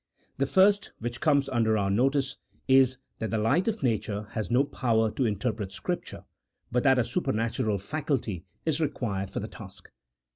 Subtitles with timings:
[0.39, 4.63] The first which comes under our notice is, that the light of nature has no
[4.63, 6.25] power to interpret Scripture,
[6.71, 9.91] but that a supernatural faculty is required for the task.